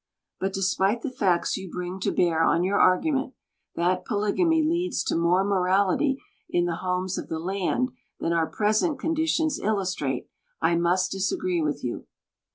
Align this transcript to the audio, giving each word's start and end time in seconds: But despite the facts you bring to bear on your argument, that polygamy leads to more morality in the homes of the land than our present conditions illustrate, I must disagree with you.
But 0.39 0.51
despite 0.51 1.03
the 1.03 1.11
facts 1.11 1.57
you 1.57 1.69
bring 1.69 1.99
to 1.99 2.11
bear 2.11 2.41
on 2.43 2.63
your 2.63 2.79
argument, 2.79 3.35
that 3.75 4.03
polygamy 4.03 4.63
leads 4.63 5.03
to 5.03 5.15
more 5.15 5.43
morality 5.43 6.19
in 6.49 6.65
the 6.65 6.77
homes 6.77 7.19
of 7.19 7.29
the 7.29 7.37
land 7.37 7.91
than 8.19 8.33
our 8.33 8.47
present 8.47 8.97
conditions 8.97 9.59
illustrate, 9.59 10.27
I 10.59 10.75
must 10.75 11.11
disagree 11.11 11.61
with 11.61 11.83
you. 11.83 12.07